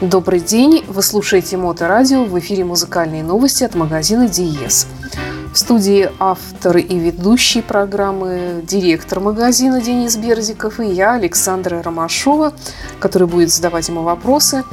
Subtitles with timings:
[0.00, 4.86] Добрый день, вы слушаете Моторадио, в эфире музыкальные новости от магазина Диес.
[5.52, 12.54] В студии автор и ведущий программы, директор магазина Денис Берзиков и я, Александра Ромашова,
[12.98, 14.64] который будет задавать ему вопросы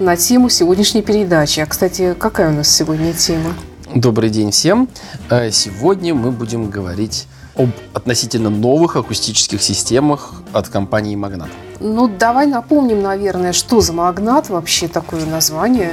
[0.00, 1.60] на тему сегодняшней передачи.
[1.60, 3.54] А, кстати, какая у нас сегодня тема?
[3.94, 4.90] Добрый день всем.
[5.30, 7.26] Э, сегодня мы будем говорить
[7.56, 11.48] об относительно новых акустических системах от компании «Магнат».
[11.80, 15.92] Ну, давай напомним, наверное, что за «Магнат» вообще такое название.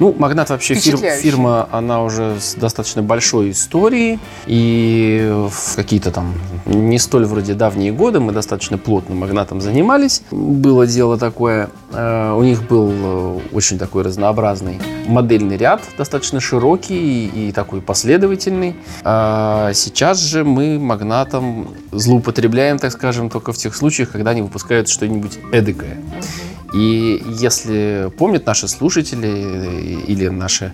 [0.00, 4.18] Ну, Магнат вообще фир, фирма, она уже с достаточно большой историей.
[4.46, 6.34] И в какие-то там
[6.66, 10.22] не столь вроде давние годы мы достаточно плотно Магнатом занимались.
[10.30, 17.26] Было дело такое, э, у них был э, очень такой разнообразный модельный ряд, достаточно широкий
[17.26, 18.76] и такой последовательный.
[19.02, 24.88] А сейчас же мы Магнатом злоупотребляем, так скажем, только в тех случаях, когда они выпускают
[24.88, 25.96] что-нибудь эдакое.
[26.72, 30.72] И если помнят наши слушатели или наши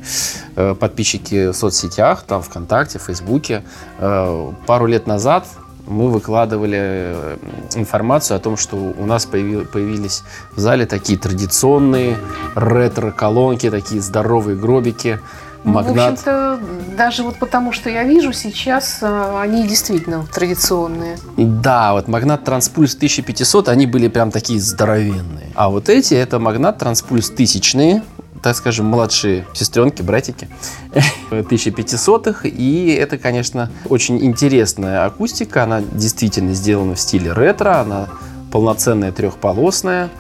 [0.57, 3.63] э, подписчики в соцсетях, там ВКонтакте, Фейсбуке,
[3.99, 5.47] э, пару лет назад
[5.87, 7.37] мы выкладывали э,
[7.75, 10.23] информацию о том, что у нас появились
[10.57, 12.17] в зале такие традиционные
[12.55, 15.21] ретро-колонки, такие здоровые гробики,
[15.65, 15.95] магнат.
[15.97, 16.61] Ну, в общем-то,
[16.97, 21.19] даже вот потому, что я вижу сейчас, а, они действительно традиционные.
[21.37, 25.51] Да, вот магнат Транспульс 1500, они были прям такие здоровенные.
[25.55, 28.03] А вот эти, это магнат Транспульс тысячные,
[28.43, 30.49] так скажем, младшие сестренки, братики
[31.31, 32.47] 1500-х.
[32.47, 35.63] И это, конечно, очень интересная акустика.
[35.63, 37.81] Она действительно сделана в стиле ретро.
[37.81, 38.09] Она
[38.53, 40.11] полноценная трехполосная.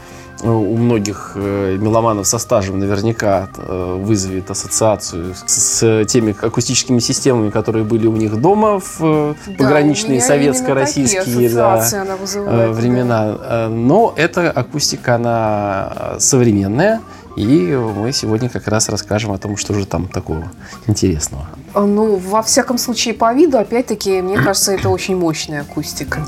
[0.45, 7.49] Э, у многих э, меломанов со стажем наверняка э, вызовет ассоциацию с теми акустическими системами,
[7.49, 11.83] которые были у них дома в да, пограничные советско-российские да,
[12.73, 13.33] времена.
[13.33, 13.69] Да.
[13.71, 17.01] Но эта акустика, она современная.
[17.37, 20.51] И мы сегодня как раз расскажем о том, что же там такого
[20.87, 21.47] интересного.
[21.75, 26.25] Ну, во всяком случае, по виду, опять-таки, мне кажется, это очень мощная акустика.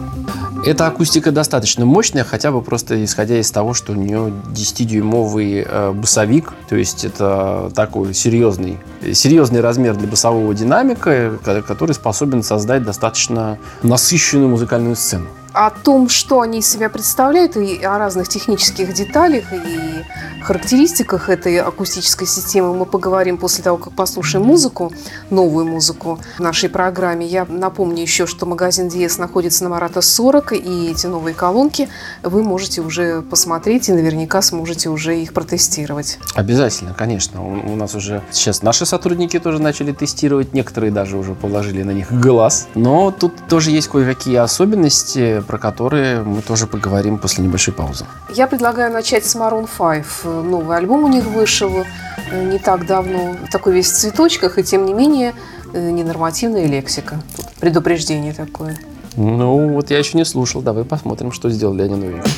[0.65, 5.93] Эта акустика достаточно мощная, хотя бы просто исходя из того, что у нее 10-дюймовый э,
[5.93, 8.79] басовик, то есть это такой серьезный,
[9.13, 16.43] серьезный размер для басового динамика, который способен создать достаточно насыщенную музыкальную сцену о том, что
[16.43, 20.05] они из себя представляют, и о разных технических деталях и
[20.47, 24.93] характеристиках этой акустической системы мы поговорим после того, как послушаем музыку,
[25.29, 27.27] новую музыку в нашей программе.
[27.27, 31.89] Я напомню еще, что магазин Диес находится на Марата 40, и эти новые колонки
[32.23, 36.19] вы можете уже посмотреть и наверняка сможете уже их протестировать.
[36.35, 37.43] Обязательно, конечно.
[37.43, 41.91] У, у нас уже сейчас наши сотрудники тоже начали тестировать, некоторые даже уже положили на
[41.91, 42.69] них глаз.
[42.77, 48.05] Но тут тоже есть кое-какие особенности, про которые мы тоже поговорим после небольшой паузы.
[48.35, 50.45] Я предлагаю начать с Maroon 5.
[50.45, 51.85] Новый альбом у них вышел
[52.31, 55.35] э, не так давно, такой весь в цветочках, и тем не менее
[55.73, 57.21] э, ненормативная лексика.
[57.37, 58.77] Тут предупреждение такое.
[59.17, 60.61] Ну, вот я еще не слушал.
[60.61, 62.33] Давай посмотрим, что сделали они новенькие.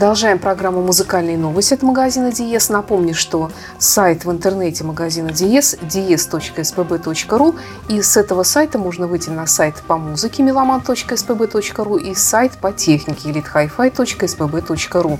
[0.00, 2.70] Продолжаем программу «Музыкальные новости» от магазина Диес.
[2.70, 7.58] Напомню, что сайт в интернете магазина Диес dies.spb.ru
[7.90, 13.28] и с этого сайта можно выйти на сайт по музыке meloman.spb.ru и сайт по технике
[13.28, 15.18] elitehifi.spb.ru.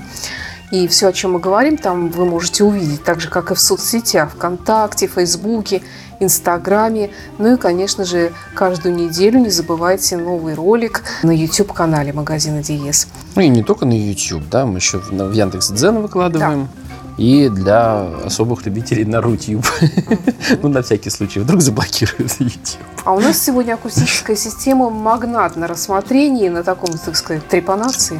[0.71, 3.59] И все, о чем мы говорим, там вы можете увидеть, так же, как и в
[3.59, 5.83] соцсетях, ВКонтакте, Фейсбуке,
[6.21, 7.09] Инстаграме.
[7.37, 13.07] Ну и, конечно же, каждую неделю не забывайте новый ролик на YouTube-канале магазина Диес.
[13.35, 16.69] Ну и не только на YouTube, да, мы еще в Яндекс.Дзен выкладываем.
[16.73, 16.80] Да
[17.21, 19.63] и для особых любителей на Рутюб.
[20.63, 22.81] ну, на всякий случай, вдруг заблокируют YouTube.
[23.03, 28.19] А у нас сегодня акустическая система магнат на рассмотрении, на таком, так сказать, трепанации.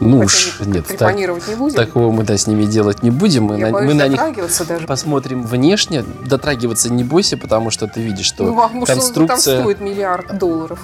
[0.00, 1.76] Ну уж, нет, трепанировать так, не будем.
[1.76, 3.44] Такого мы да, с ними делать не будем.
[3.44, 4.20] Мы, Я на, мы на них
[4.66, 4.86] даже.
[4.86, 6.04] посмотрим внешне.
[6.26, 9.56] Дотрагиваться не бойся, потому что ты видишь, что ну, конструкция...
[9.56, 10.80] Там стоит миллиард долларов.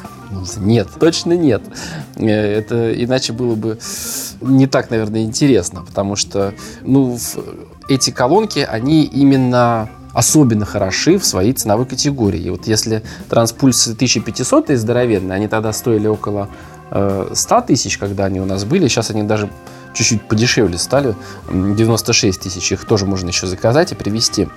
[0.56, 1.62] Нет, точно нет.
[2.16, 3.78] Э, это иначе было бы
[4.40, 7.18] не так, наверное, интересно, потому что, ну,
[7.88, 12.40] эти колонки, они именно особенно хороши в своей ценовой категории.
[12.40, 16.48] И вот если транспульсы 1500 и здоровенные, они тогда стоили около
[16.90, 19.50] э, 100 тысяч, когда они у нас были, сейчас они даже
[19.92, 21.14] чуть-чуть подешевле стали,
[21.50, 24.48] 96 тысяч, их тоже можно еще заказать и привезти.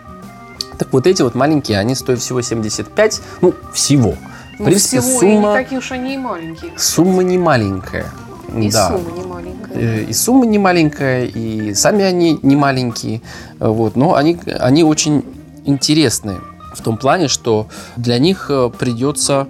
[0.77, 4.11] Так вот эти вот маленькие, они стоят всего 75, ну, всего.
[4.57, 5.31] В ну, принципе, всего, сумма...
[5.31, 6.71] И не такие уж они и маленькие.
[6.77, 8.05] Сумма не маленькая.
[8.55, 8.89] И да.
[8.89, 9.73] сумма не маленькая.
[9.75, 13.21] Э, и сумма не маленькая, и сами они не маленькие.
[13.59, 15.23] Вот, но они, они очень
[15.65, 16.39] интересные
[16.77, 19.47] в том плане, что для них э, придется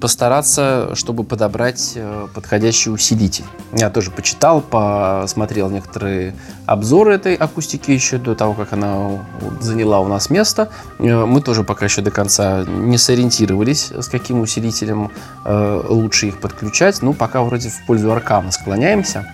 [0.00, 3.44] постараться, чтобы подобрать э, подходящий усилитель.
[3.72, 6.34] Я тоже почитал, посмотрел некоторые
[6.66, 9.24] обзоры этой акустики еще до того, как она
[9.60, 10.70] заняла у нас место.
[10.98, 15.10] Э, мы тоже пока еще до конца не сориентировались, с каким усилителем
[15.44, 17.00] лучше их подключать.
[17.02, 19.26] Ну, пока вроде в пользу Аркама склоняемся.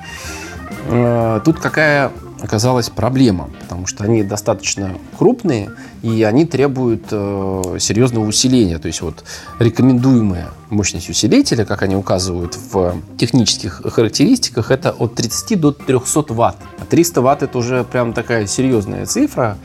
[1.45, 2.13] Тут какая
[2.43, 5.71] оказалась проблема, потому что они достаточно крупные
[6.03, 8.79] и они требуют э, серьезного усиления.
[8.79, 9.25] То есть вот
[9.59, 16.57] рекомендуемая мощность усилителя, как они указывают в технических характеристиках, это от 30 до 300 ватт.
[16.79, 19.57] А 300 ватт это уже прям такая серьезная цифра.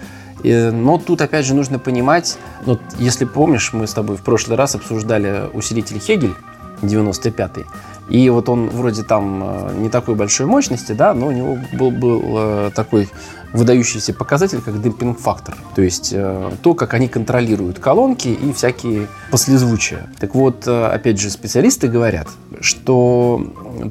[0.43, 4.75] Но тут опять же нужно понимать, вот если помнишь, мы с тобой в прошлый раз
[4.75, 6.35] обсуждали усилитель Хегель
[6.83, 7.65] 95-й.
[8.09, 11.91] И вот он вроде там э, не такой большой мощности, да, но у него был,
[11.91, 13.09] был э, такой
[13.53, 15.55] выдающийся показатель, как демпинг-фактор.
[15.75, 20.07] То есть э, то, как они контролируют колонки и всякие послезвучия.
[20.19, 22.27] Так вот, опять же, специалисты говорят,
[22.59, 23.41] что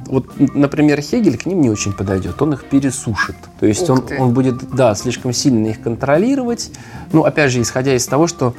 [0.07, 3.35] вот, например, Хегель к ним не очень подойдет, он их пересушит.
[3.59, 6.71] То есть он, он будет, да, слишком сильно их контролировать.
[7.11, 8.53] Ну, опять же, исходя из того, что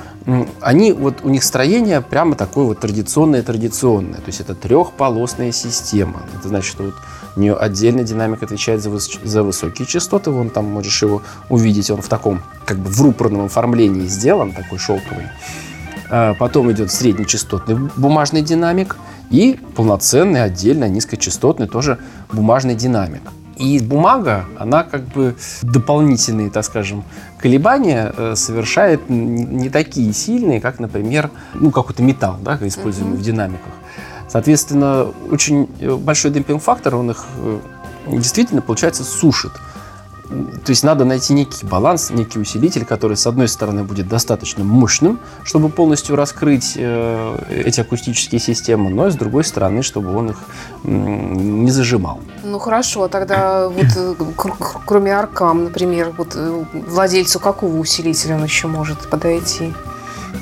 [0.61, 4.19] они, вот у них строение прямо такое вот традиционное-традиционное.
[4.19, 6.23] То есть это трехполосная система.
[6.38, 6.95] Это значит, что вот
[7.37, 10.31] у нее отдельно динамик отвечает за, выс за высокие частоты.
[10.31, 14.79] Вон там можешь его увидеть, он в таком, как бы в рупорном оформлении сделан, такой
[14.79, 15.27] шелковый.
[16.11, 18.97] А потом идет среднечастотный бумажный динамик
[19.31, 21.99] и полноценный отдельно низкочастотный тоже
[22.33, 23.23] бумажный динамик.
[23.57, 27.03] И бумага, она как бы дополнительные, так скажем,
[27.39, 33.21] колебания э, совершает не такие сильные, как, например, ну, какой-то металл, да, используемый mm-hmm.
[33.21, 33.73] в динамиках.
[34.29, 37.59] Соответственно, очень э, большой демпинг-фактор, он их э,
[38.09, 39.53] действительно, получается, сушит.
[40.29, 45.19] То есть надо найти некий баланс, некий усилитель, который, с одной стороны, будет достаточно мощным,
[45.43, 50.37] чтобы полностью раскрыть э, эти акустические системы, но и с другой стороны, чтобы он их
[50.85, 52.21] не зажимал.
[52.45, 54.17] Ну хорошо, тогда вот
[54.85, 56.37] кроме аркам, например, вот
[56.73, 59.73] владельцу какого усилителя он еще может подойти?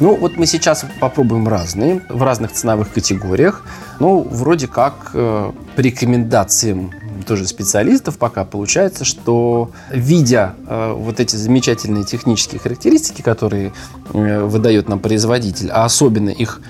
[0.00, 3.62] Ну, вот мы сейчас попробуем разные, в разных ценовых категориях.
[3.99, 6.93] Ну, вроде как э, по рекомендациям
[7.26, 13.73] тоже специалистов пока получается, что видя э, вот эти замечательные технические характеристики, которые
[14.12, 16.61] э, выдает нам производитель, а особенно их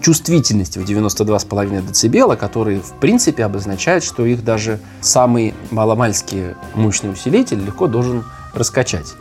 [0.00, 7.64] чувствительность в 92,5 дБ, которые в принципе обозначают, что их даже самый маломальский мощный усилитель
[7.64, 9.14] легко должен раскачать.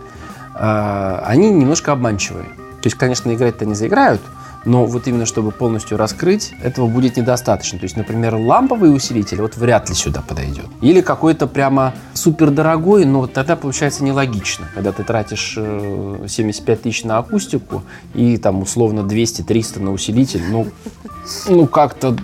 [0.55, 2.49] Э, они немножко обманчивые.
[2.81, 4.21] То есть, конечно, играть-то не заиграют,
[4.65, 7.79] но вот именно чтобы полностью раскрыть, этого будет недостаточно.
[7.79, 10.65] То есть, например, ламповый усилитель вот вряд ли сюда подойдет.
[10.81, 17.03] Или какой-то прямо супер дорогой, но тогда получается нелогично, когда ты тратишь 75 э, тысяч
[17.03, 17.83] на акустику
[18.13, 20.67] и там условно 200-300 на усилитель, ну,
[21.47, 22.15] ну как-то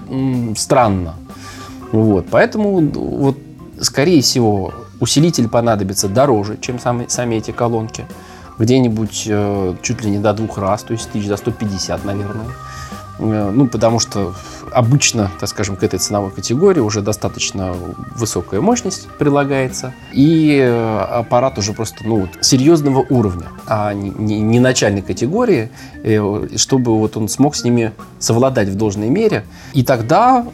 [0.56, 1.16] странно.
[1.92, 3.38] Вот, поэтому вот
[3.80, 8.06] скорее всего усилитель понадобится дороже, чем сами, сами эти колонки
[8.60, 12.48] где-нибудь э, чуть ли не до двух раз, то есть тысяч за 150, наверное.
[13.20, 14.34] Э, ну, потому что
[14.72, 17.74] обычно, так скажем, к этой ценовой категории уже достаточно
[18.16, 24.60] высокая мощность прилагается, и э, аппарат уже просто ну, серьезного уровня, а не, не, не
[24.60, 25.70] начальной категории,
[26.04, 29.46] э, чтобы вот он смог с ними совладать в должной мере.
[29.74, 30.46] И тогда,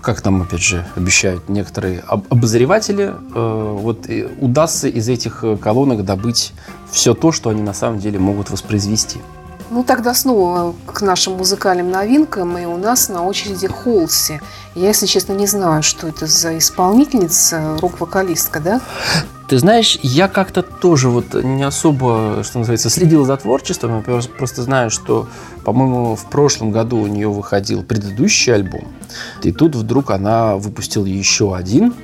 [0.00, 4.06] как нам, опять же, обещают некоторые обозреватели, вот
[4.40, 6.52] удастся из этих колонок добыть
[6.94, 9.20] все то, что они на самом деле могут воспроизвести.
[9.70, 12.56] Ну, тогда снова к нашим музыкальным новинкам.
[12.58, 14.40] И у нас на очереди Холси.
[14.74, 18.80] Я, если честно, не знаю, что это за исполнительница, рок-вокалистка, да?
[19.48, 24.04] Ты знаешь, я как-то тоже вот не особо, что называется, следил за творчеством.
[24.06, 25.28] Я просто знаю, что,
[25.64, 28.86] по-моему, в прошлом году у нее выходил предыдущий альбом.
[29.42, 31.94] И тут вдруг она выпустила еще один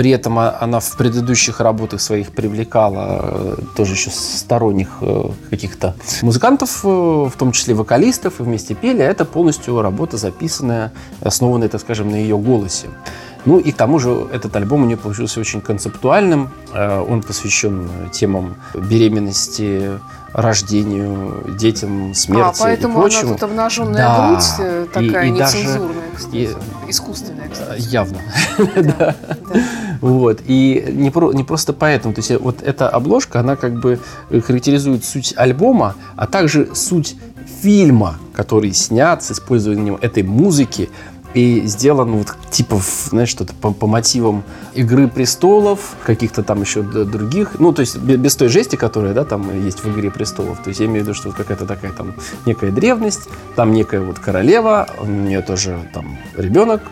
[0.00, 6.80] при этом она в предыдущих работах своих привлекала э, тоже еще сторонних э, каких-то музыкантов,
[6.84, 9.04] э, в том числе вокалистов, и вместе пели.
[9.04, 10.90] Это полностью работа записанная,
[11.20, 12.88] основанная, так скажем, на ее голосе.
[13.44, 16.50] Ну и к тому же этот альбом у нее получился очень концептуальным.
[16.74, 19.98] Он посвящен темам беременности,
[20.32, 23.22] рождению, детям, смерти а, поэтому и прочему.
[23.22, 24.28] она тут обнаженная да.
[24.28, 26.48] грудь такая и, и нецензурная, даже, кстати, и,
[26.88, 27.80] искусственная, кстати.
[27.80, 28.18] Явно.
[28.76, 29.16] да.
[30.00, 30.40] Вот.
[30.46, 32.14] И не, про, не просто поэтому.
[32.14, 33.98] То есть вот эта обложка, она как бы
[34.30, 37.16] характеризует суть альбома, а также суть
[37.62, 40.90] фильма, который снят с использованием этой музыки,
[41.34, 44.42] и сделан вот типа, знаешь, что-то по, по мотивам
[44.74, 49.64] Игры престолов, каких-то там еще других, ну, то есть без той жести, которая, да, там
[49.64, 50.62] есть в Игре престолов.
[50.62, 52.14] То есть я имею в виду, что вот какая-то такая там
[52.46, 56.82] некая древность, там некая вот королева, у нее тоже там ребенок,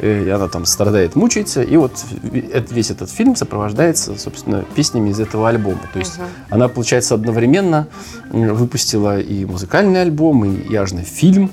[0.00, 5.48] и она там страдает, мучается, и вот весь этот фильм сопровождается, собственно, песнями из этого
[5.48, 5.80] альбома.
[5.92, 6.26] То есть uh-huh.
[6.50, 7.88] она, получается, одновременно
[8.30, 11.50] выпустила и музыкальный альбом, и яжный фильм,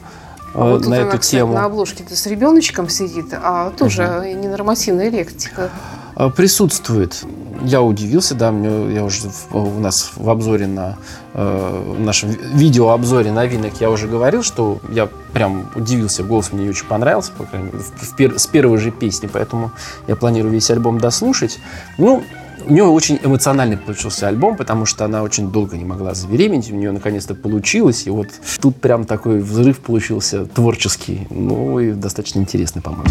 [0.53, 1.53] а вот на эту она, кстати, тему.
[1.53, 4.39] На обложке-то с ребеночком сидит, а тоже угу.
[4.39, 5.69] ненормативная лектика.
[6.15, 7.23] А, присутствует.
[7.63, 10.97] Я удивился, да, мне, я уже у нас в обзоре на
[11.33, 16.85] э, в нашем видеообзоре новинок я уже говорил, что я прям удивился, голос мне очень
[16.85, 19.71] понравился, по крайней мере, в, в с первой же песни, поэтому
[20.07, 21.59] я планирую весь альбом дослушать.
[21.97, 22.23] Ну,
[22.65, 26.75] у нее очень эмоциональный получился альбом, потому что она очень долго не могла забеременеть, у
[26.75, 28.29] нее наконец-то получилось, и вот
[28.61, 33.09] тут прям такой взрыв получился творческий, ну и достаточно интересный, по-моему.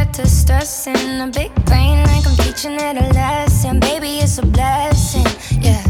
[0.09, 3.81] get to stressing A big brain like I'm teaching it a lesson.
[3.81, 5.27] Baby, it's a blessing,
[5.61, 5.83] yeah.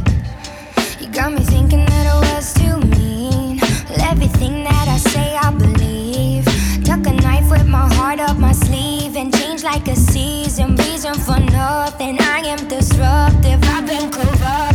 [1.01, 3.59] You got me thinking that I was too mean.
[3.89, 6.45] Well, Everything that I say I believe.
[6.85, 10.77] Tuck a knife with my heart up my sleeve And change like a season.
[10.77, 13.63] Reason for nothing I am disruptive.
[13.65, 14.68] I've been corrupted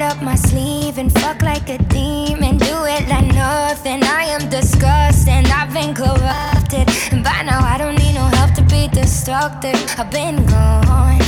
[0.00, 2.58] up my sleeve and fuck like a demon.
[2.58, 4.02] Do it like nothing.
[4.02, 5.46] I am disgusting.
[5.46, 6.88] I've been corrupted.
[7.12, 9.78] And by now, I don't need no help to be destructive.
[9.98, 11.20] I've been gone.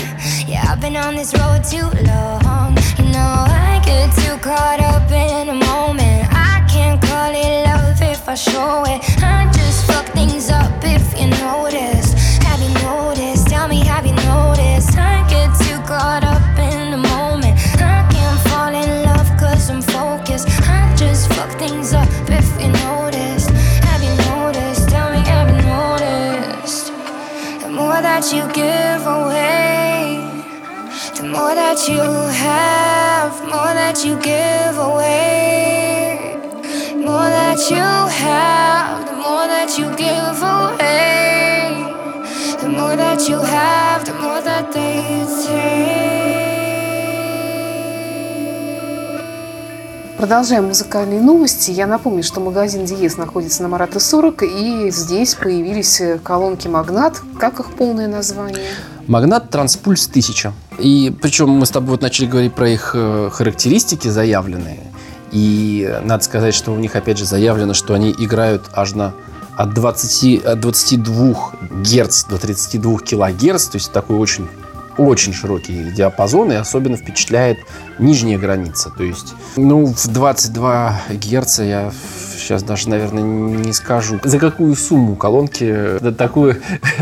[0.47, 2.77] Yeah, I've been on this road too long.
[2.99, 6.27] You know, I get too caught up in a moment.
[6.33, 9.01] I can't call it love if I show it.
[9.23, 11.98] I just fuck things up if you notice.
[28.21, 30.19] That you give away.
[31.15, 36.37] The more that you have, more that you give away.
[36.97, 41.87] More that you have, the more that you give away.
[42.61, 45.88] The more that you have, the more that they take.
[50.19, 51.71] Продолжаем музыкальные новости.
[51.71, 57.23] Я напомню, что магазин Диез находится на Марата 40, и здесь появились колонки Магнат.
[57.39, 58.67] Как их полное название?
[59.07, 60.53] Магнат Транспульс 1000.
[60.81, 64.81] И причем мы с тобой вот начали говорить про их э, характеристики заявленные.
[65.31, 69.15] И надо сказать, что у них опять же заявлено, что они играют аж на
[69.57, 71.53] от, 20, от 22
[71.85, 74.49] Гц до 32 килогерц, то есть такой очень
[74.99, 77.59] очень широкий диапазон, и особенно впечатляет
[77.99, 78.91] нижняя граница.
[78.91, 81.93] То есть, ну, в 22 Гц я
[82.37, 86.57] сейчас даже, наверное, не скажу, за какую сумму колонки такой,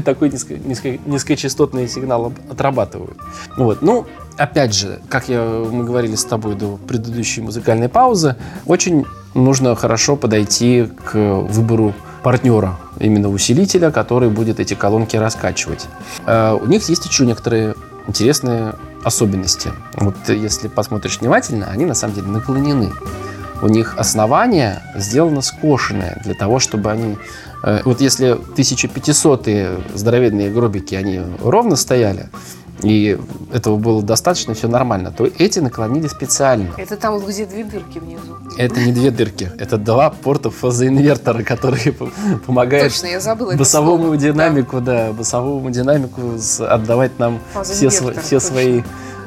[0.05, 3.17] такой низко, низко, низкочастотный сигнал отрабатывают.
[3.57, 3.83] Вот.
[3.83, 8.37] Ну, опять же, как я, мы говорили с тобой до предыдущей музыкальной паузы,
[8.67, 15.87] очень нужно хорошо подойти к выбору партнера, именно усилителя, который будет эти колонки раскачивать.
[16.26, 19.72] Э, у них есть еще некоторые интересные особенности.
[19.94, 22.92] Вот если посмотришь внимательно, они на самом деле наклонены.
[23.62, 27.16] У них основание сделано скошенное для того, чтобы они...
[27.62, 32.28] Э, вот если 1500-е здоровенные гробики, они ровно стояли,
[32.86, 33.18] и
[33.52, 36.70] этого было достаточно, все нормально, то эти наклонили специально.
[36.76, 38.36] Это там вот где две дырки внизу.
[38.56, 41.92] Это не две дырки, это два порта фазоинвертора, которые
[42.46, 45.08] помогают Точно, я забыла басовому динамику, да.
[45.08, 48.82] да, басовому динамику отдавать нам все, все свои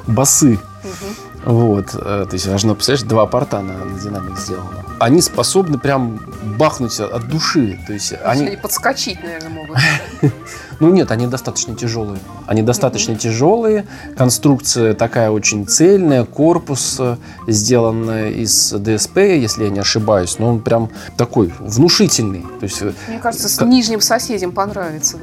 [0.08, 0.54] басы.
[0.54, 1.30] Угу.
[1.46, 4.86] Вот, э, то есть должно, представляешь, два порта на, на динамик сделано.
[5.00, 6.20] Они способны прям
[6.58, 7.80] бахнуть от души.
[7.88, 8.48] То есть они...
[8.48, 9.78] они подскочить, наверное, могут.
[10.80, 12.20] Ну нет, они достаточно тяжелые.
[12.48, 13.18] Они достаточно mm-hmm.
[13.18, 13.86] тяжелые.
[14.18, 20.62] Конструкция такая очень цельная, корпус э, сделан из ДСП, если я не ошибаюсь, но он
[20.62, 22.46] прям такой внушительный.
[22.60, 25.18] То есть, э, Мне кажется, с нижним соседям понравится.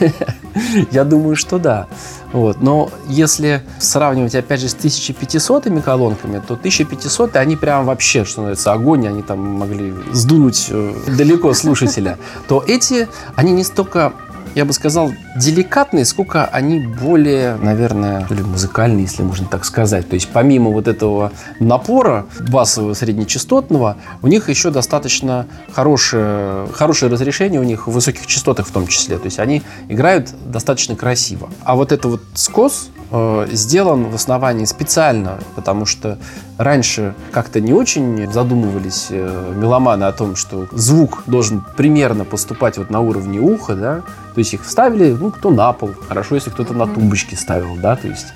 [0.92, 1.88] Я думаю, что да.
[2.32, 2.60] Вот.
[2.60, 8.72] Но если сравнивать, опять же, с 1500 колонками, то 1500 они прям вообще, что называется,
[8.72, 12.18] огонь, они там могли сдунуть э, далеко слушателя.
[12.48, 14.12] То эти, они не столько
[14.54, 20.08] я бы сказал, деликатные, сколько они более, наверное, или музыкальные, если можно так сказать.
[20.08, 27.60] То есть помимо вот этого напора басового среднечастотного, у них еще достаточно хорошее, хорошее разрешение
[27.60, 29.18] у них в высоких частотах в том числе.
[29.18, 31.50] То есть они играют достаточно красиво.
[31.64, 36.18] А вот это вот скос, Э, сделан в основании специально, потому что
[36.58, 42.90] раньше как-то не очень задумывались э, меломаны о том, что звук должен примерно поступать вот
[42.90, 44.02] на уровне уха, да,
[44.34, 47.96] то есть их вставили, ну, кто на пол, хорошо, если кто-то на тумбочке ставил, да,
[47.96, 48.26] то есть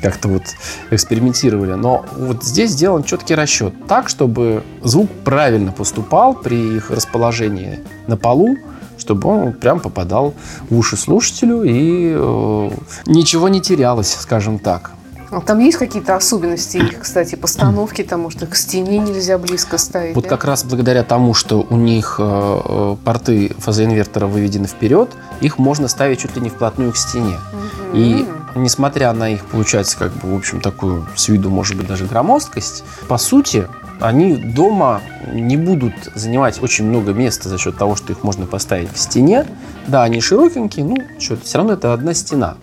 [0.00, 0.42] как-то вот
[0.90, 1.74] экспериментировали.
[1.74, 8.16] Но вот здесь сделан четкий расчет так, чтобы звук правильно поступал при их расположении на
[8.16, 8.56] полу,
[8.98, 10.34] чтобы он прям попадал
[10.70, 12.70] в уши слушателю и э,
[13.06, 14.92] ничего не терялось, скажем так.
[15.40, 20.14] Там есть какие-то особенности их, кстати, постановки, потому что к стене нельзя близко ставить.
[20.14, 20.30] Вот да?
[20.30, 25.88] как раз благодаря тому, что у них э, э, порты фазоинвертора выведены вперед, их можно
[25.88, 27.38] ставить чуть ли не вплотную к стене.
[27.52, 27.96] Угу.
[27.96, 32.04] И несмотря на их, получается, как бы, в общем, такую с виду, может быть, даже
[32.04, 33.66] громоздкость, по сути,
[34.00, 35.00] они дома
[35.32, 39.46] не будут занимать очень много места за счет того, что их можно поставить в стене.
[39.86, 42.56] Да, они широкенькие, ну, что все равно это одна стена.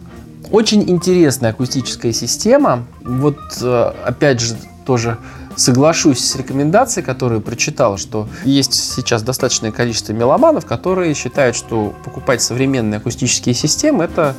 [0.51, 2.85] Очень интересная акустическая система.
[3.01, 5.17] Вот, э, опять же, тоже
[5.55, 12.41] соглашусь с рекомендацией, которую прочитал, что есть сейчас достаточное количество меломанов, которые считают, что покупать
[12.41, 14.35] современные акустические системы это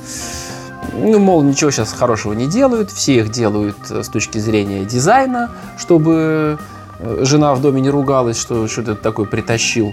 [0.94, 6.58] ну, мол, ничего сейчас хорошего не делают, все их делают с точки зрения дизайна, чтобы
[6.60, 6.79] Э,
[7.22, 9.92] жена в доме не ругалась, что что-то такое притащил.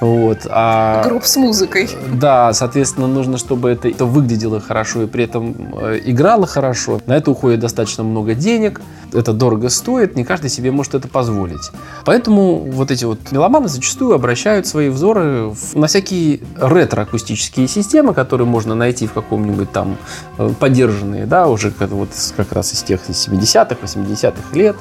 [0.00, 1.88] Вот, а, Групп с музыкой.
[2.12, 7.00] Да, соответственно, нужно, чтобы это, это выглядело хорошо и при этом э, играло хорошо.
[7.06, 8.82] На это уходит достаточно много денег,
[9.14, 11.70] это дорого стоит, не каждый себе может это позволить.
[12.04, 18.74] Поэтому вот эти вот меломаны зачастую обращают свои взоры на всякие ретро-акустические системы, которые можно
[18.74, 19.96] найти в каком-нибудь там
[20.36, 24.76] э, поддержанные, да, уже как, вот, как раз из тех 70-х, 80-х лет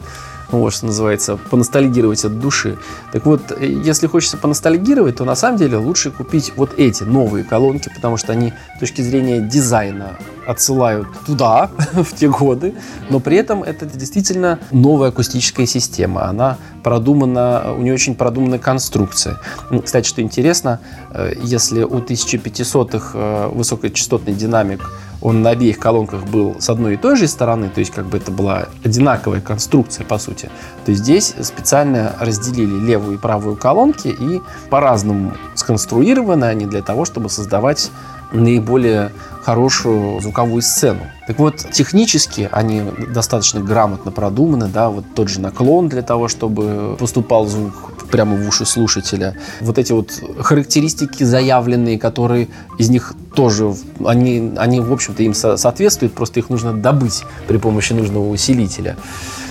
[0.51, 2.77] вот, что называется, поностальгировать от души.
[3.11, 7.89] Так вот, если хочется поностальгировать, то на самом деле лучше купить вот эти новые колонки,
[7.93, 12.75] потому что они с точки зрения дизайна отсылают туда, в те годы,
[13.09, 16.25] но при этом это действительно новая акустическая система.
[16.25, 19.39] Она продумана, у нее очень продуманная конструкция.
[19.83, 20.79] Кстати, что интересно,
[21.11, 24.81] э, если у 1500-х э, высокочастотный динамик
[25.25, 28.17] он на обеих колонках был с одной и той же стороны, то есть как бы
[28.17, 30.51] это была одинаковая конструкция по сути,
[30.85, 37.31] то здесь специально разделили левую и правую колонки и по-разному сконструированы они для того, чтобы
[37.31, 37.89] создавать
[38.33, 39.11] наиболее
[39.41, 41.01] хорошую звуковую сцену.
[41.25, 46.97] Так вот, технически они достаточно грамотно продуманы, да, вот тот же наклон для того, чтобы
[46.99, 49.35] поступал звук прямо в уши слушателя.
[49.61, 53.73] Вот эти вот характеристики заявленные, которые из них тоже,
[54.05, 58.95] они, они в общем-то, им соответствуют, просто их нужно добыть при помощи нужного усилителя.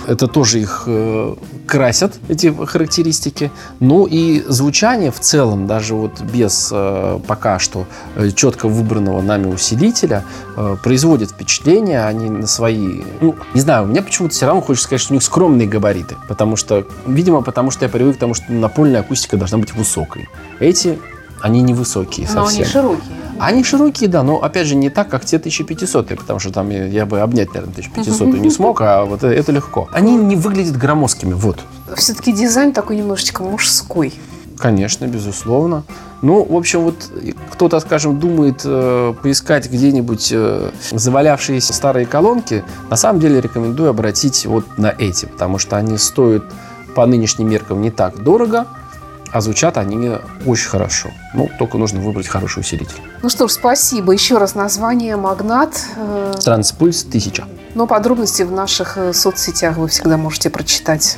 [0.07, 1.35] Это тоже их э,
[1.67, 3.51] красят, эти характеристики.
[3.79, 9.47] Ну и звучание в целом, даже вот без э, пока что э, четко выбранного нами
[9.47, 10.23] усилителя,
[10.55, 13.01] э, производит впечатление, они на свои...
[13.21, 16.15] Ну, не знаю, мне почему-то все равно хочется сказать, что у них скромные габариты.
[16.27, 20.29] Потому что, видимо, потому что я привык к тому, что напольная акустика должна быть высокой.
[20.59, 20.99] Эти,
[21.41, 22.43] они невысокие совсем.
[22.43, 23.24] Но они широкие.
[23.39, 26.85] Они широкие, да, но опять же не так, как те 1500, потому что там я,
[26.85, 29.89] я бы обнять, наверное, 1500 не смог, а вот это легко.
[29.91, 31.59] Они не выглядят громоздкими, вот.
[31.95, 34.13] Все-таки дизайн такой немножечко мужской.
[34.57, 35.83] Конечно, безусловно.
[36.21, 37.11] Ну, в общем, вот
[37.51, 42.63] кто-то, скажем, думает э, поискать где-нибудь э, завалявшиеся старые колонки.
[42.89, 46.43] На самом деле рекомендую обратить вот на эти, потому что они стоят
[46.95, 48.65] по нынешним меркам не так дорого,
[49.31, 50.11] а звучат они
[50.45, 51.09] очень хорошо.
[51.33, 53.01] Ну, только нужно выбрать хороший усилитель.
[53.21, 54.13] Ну что ж, спасибо.
[54.13, 55.73] Еще раз название «Магнат».
[55.97, 57.43] Э, Транспульс 1000.
[57.75, 61.17] Но подробности в наших э, соцсетях вы всегда можете прочитать.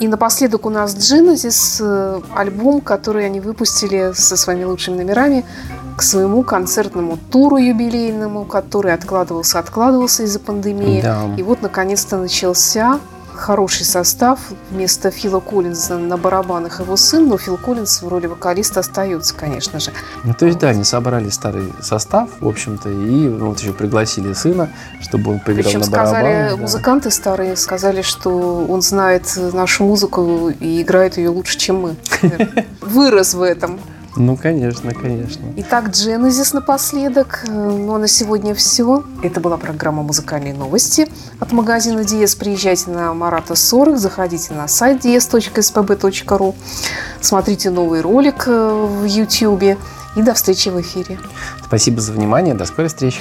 [0.00, 5.44] И напоследок у нас Genesis, э, альбом, который они выпустили со своими лучшими номерами
[5.96, 11.00] к своему концертному туру юбилейному, который откладывался, откладывался из-за пандемии.
[11.00, 11.22] Да.
[11.36, 12.98] И вот наконец-то начался
[13.34, 14.38] хороший состав.
[14.70, 19.80] Вместо Фила Коллинза на барабанах его сын, но Фил Коллинз в роли вокалиста остается, конечно
[19.80, 19.92] же.
[20.24, 24.70] Ну, то есть, да, они собрали старый состав, в общем-то, и вот еще пригласили сына,
[25.00, 26.18] чтобы он поиграл Причем на барабанах.
[26.18, 26.56] сказали, да.
[26.56, 31.96] музыканты старые сказали, что он знает нашу музыку и играет ее лучше, чем мы.
[32.80, 33.78] Вырос в этом.
[34.16, 35.44] Ну, конечно, конечно.
[35.56, 37.44] Итак, Genesis напоследок.
[37.48, 39.04] Ну, а на сегодня все.
[39.22, 41.08] Это была программа «Музыкальные новости»
[41.40, 42.38] от магазина DS.
[42.38, 46.54] Приезжайте на Марата 40, заходите на сайт ds.spb.ru,
[47.20, 49.78] смотрите новый ролик э, в YouTube
[50.16, 51.18] и до встречи в эфире.
[51.64, 52.54] Спасибо за внимание.
[52.54, 53.20] До скорой встречи.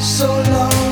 [0.00, 0.87] so long.